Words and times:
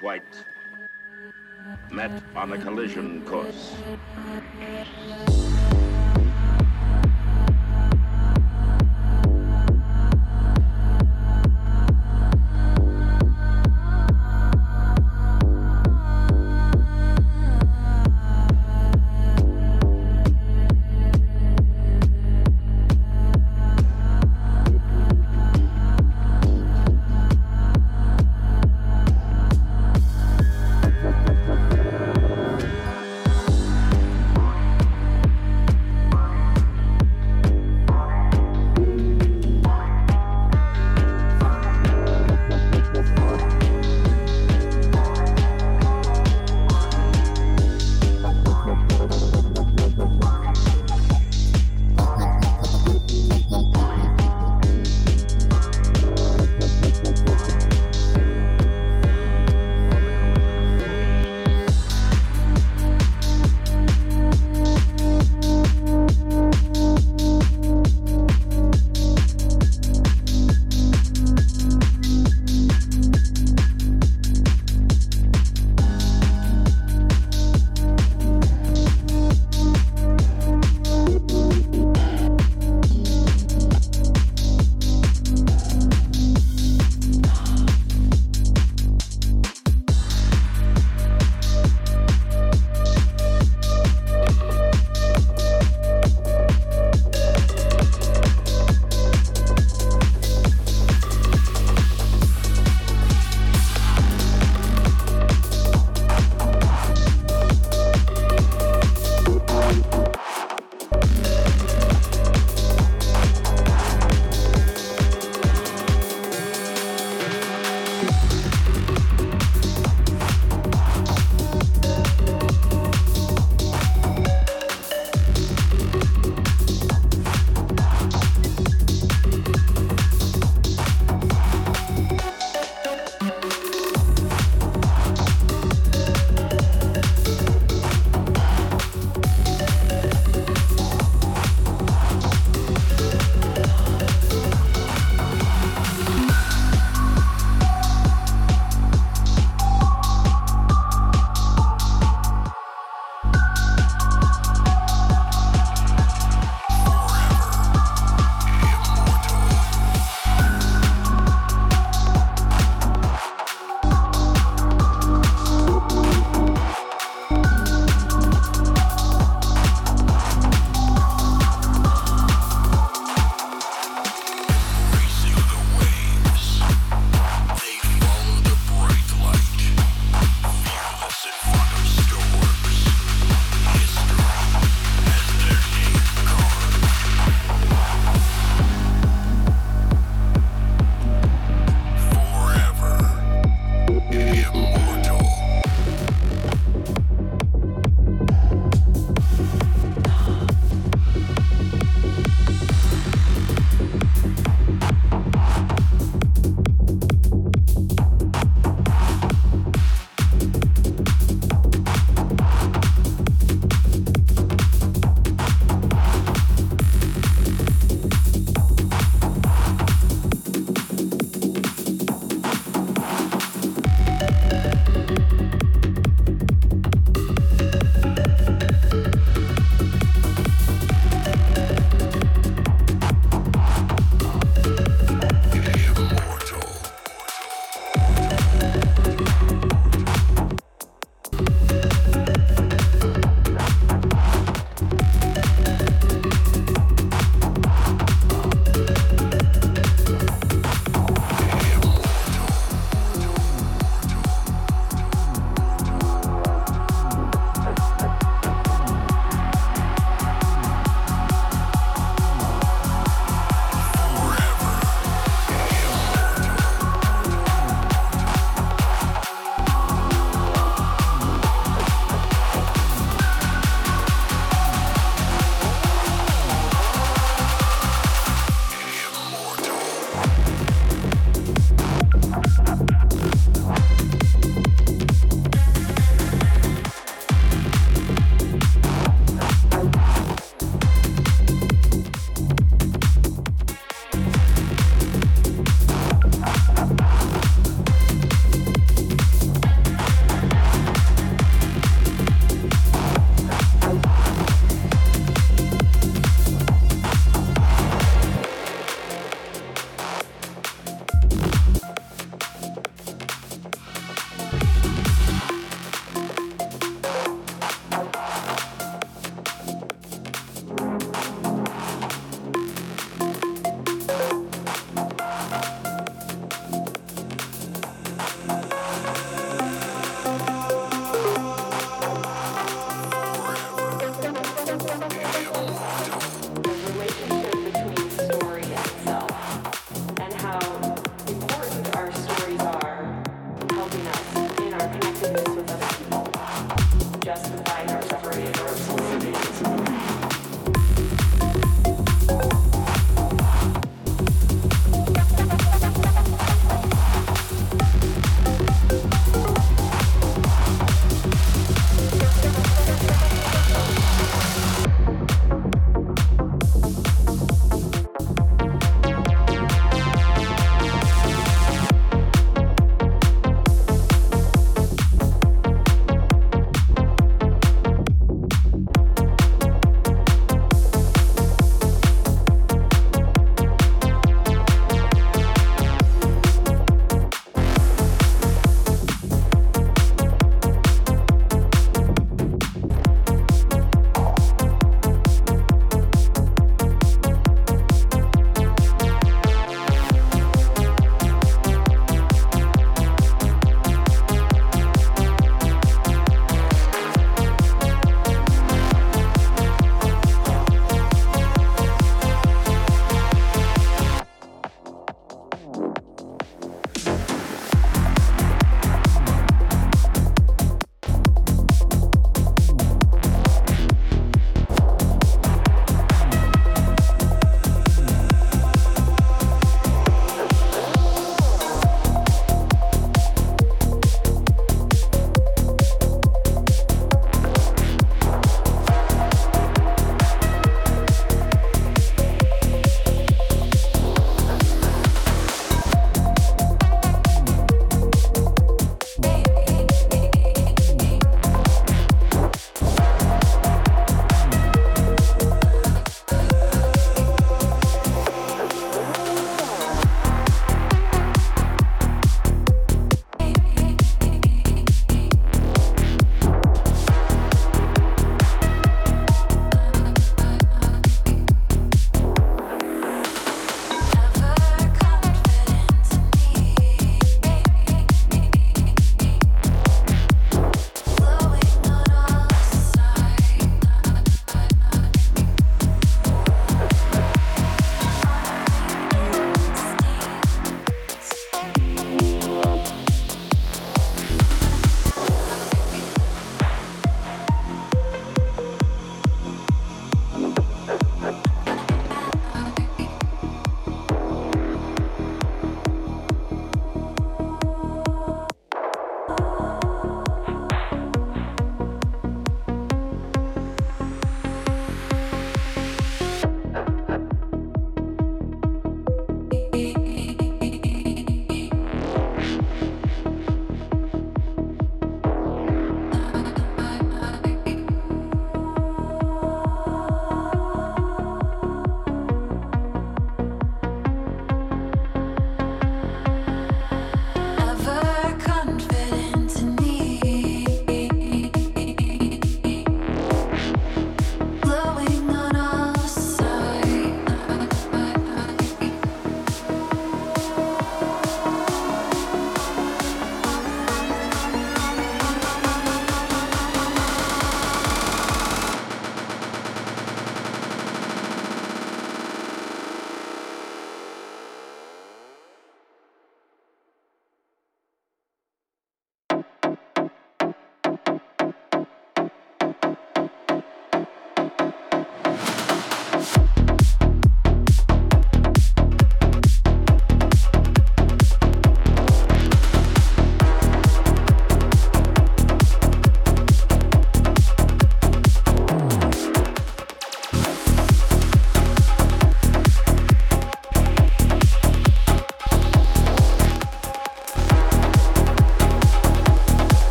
white 0.00 0.44
met 1.90 2.10
on 2.34 2.52
a 2.52 2.58
collision 2.58 3.22
course. 3.24 3.74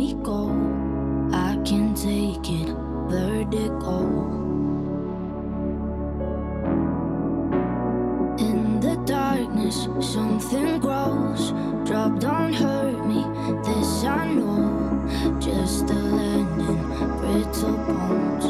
me 0.00 0.14
go. 0.22 0.48
I 1.46 1.58
can 1.68 1.94
take 1.94 2.46
it 2.60 2.70
vertical. 3.14 4.06
In 8.48 8.80
the 8.80 8.96
darkness, 9.04 9.88
something 10.00 10.80
grows. 10.80 11.52
Drop 11.86 12.18
don't 12.18 12.54
hurt 12.54 12.98
me. 13.10 13.22
This 13.66 14.04
I 14.04 14.24
know. 14.38 14.68
Just 15.38 15.90
a 15.90 16.00
landing, 16.18 16.82
brittle 17.20 17.76
bones. 17.86 18.49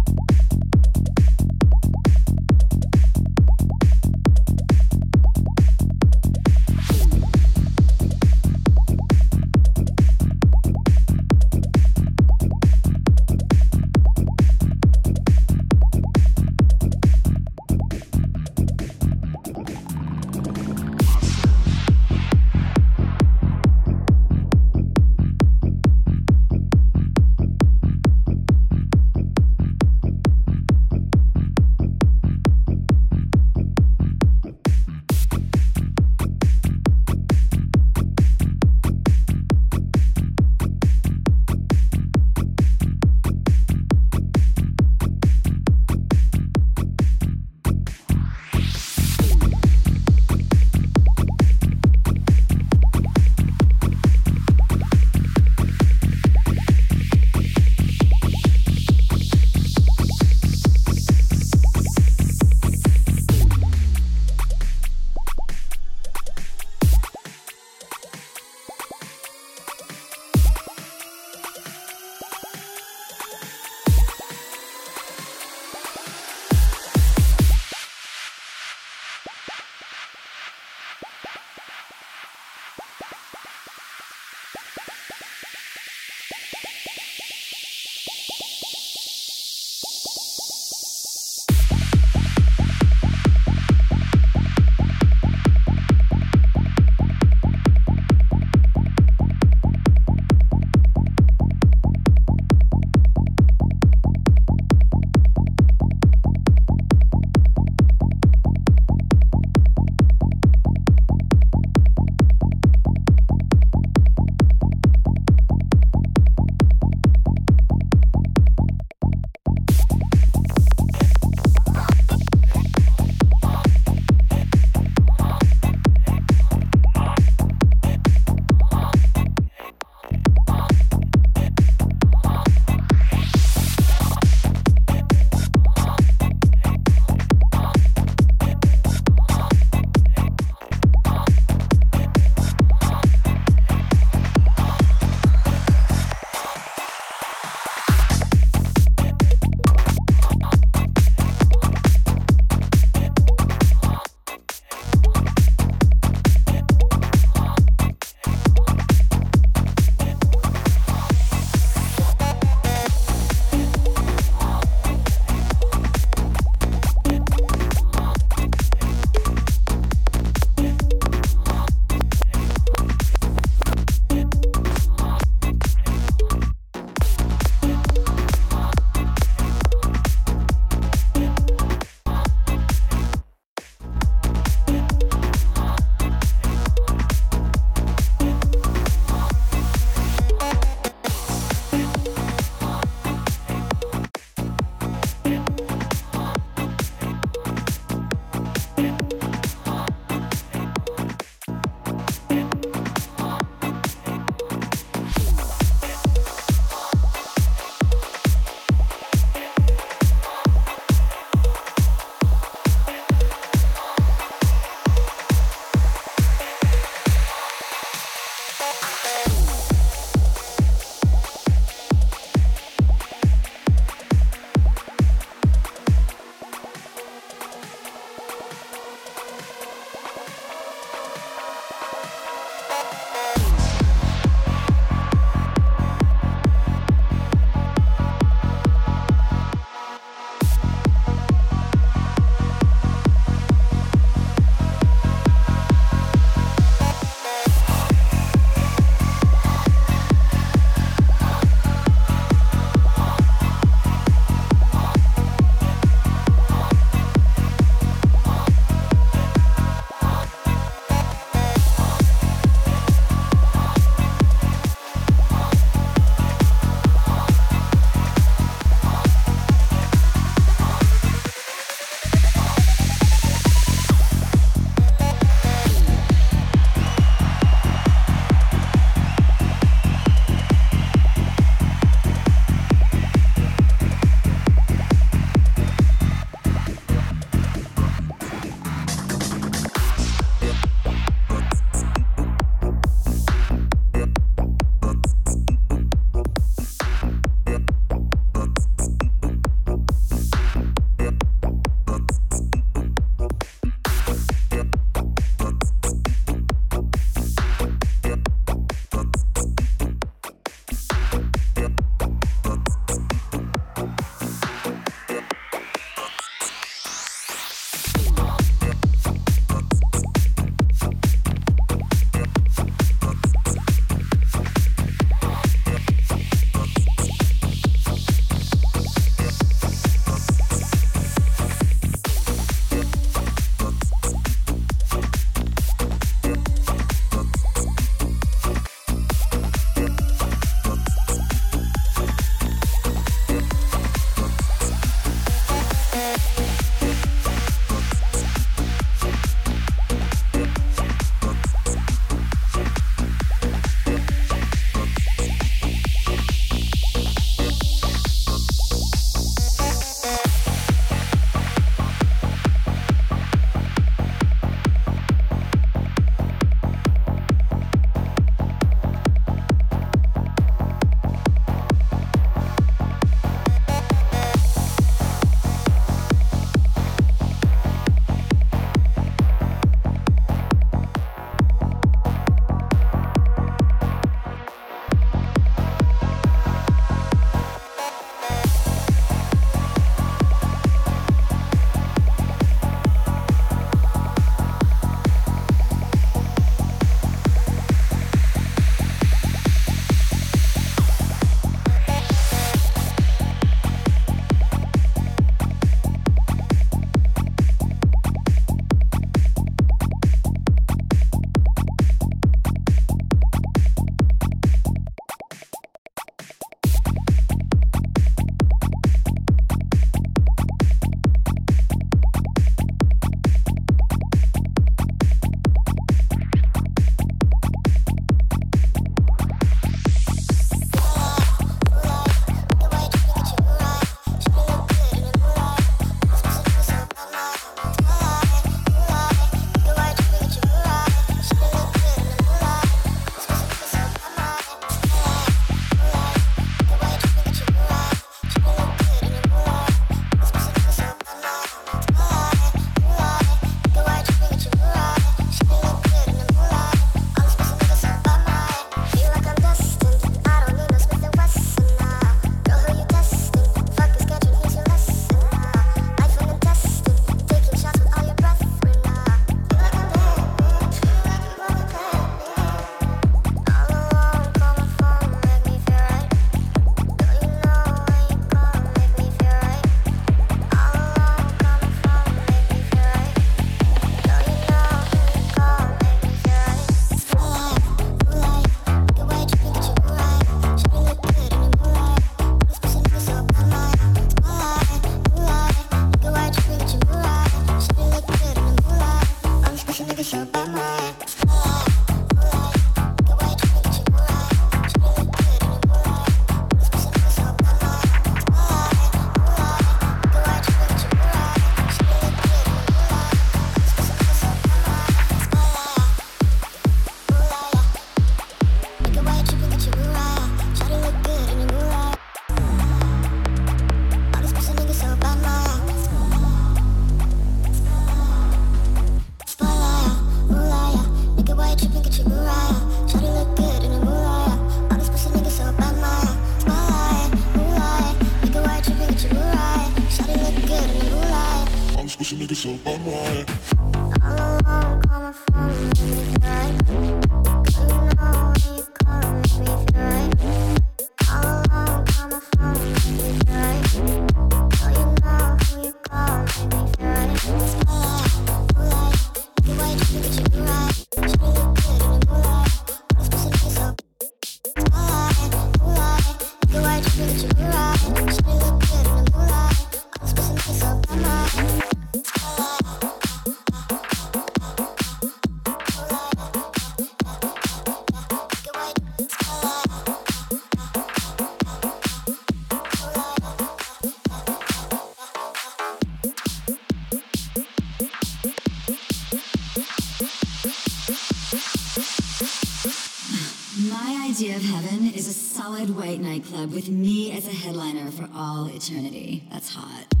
solid 595.51 595.75
white 595.75 595.99
nightclub 595.99 596.53
with 596.53 596.69
me 596.69 597.11
as 597.11 597.27
a 597.27 597.31
headliner 597.31 597.91
for 597.91 598.07
all 598.15 598.47
eternity. 598.47 599.21
That's 599.29 599.53
hot. 599.53 600.00